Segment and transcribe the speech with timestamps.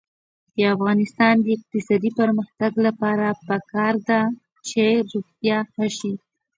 [0.55, 4.21] د افغانستان د اقتصادي پرمختګ لپاره پکار ده
[4.67, 6.13] چې روغتیا ښه شي.